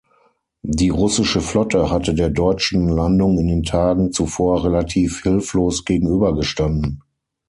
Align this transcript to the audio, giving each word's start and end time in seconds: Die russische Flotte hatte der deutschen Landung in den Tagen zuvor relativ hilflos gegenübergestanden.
Die 0.63 0.89
russische 0.89 1.41
Flotte 1.41 1.91
hatte 1.91 2.15
der 2.15 2.31
deutschen 2.31 2.89
Landung 2.89 3.37
in 3.37 3.47
den 3.49 3.61
Tagen 3.61 4.11
zuvor 4.11 4.63
relativ 4.65 5.21
hilflos 5.21 5.85
gegenübergestanden. 5.85 7.03